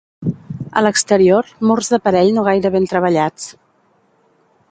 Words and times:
A 0.79 0.81
l'exterior, 0.83 1.51
murs 1.71 1.91
d'aparell 1.95 2.33
no 2.37 2.47
gaire 2.49 2.73
ben 2.77 2.89
treballats. 2.95 3.49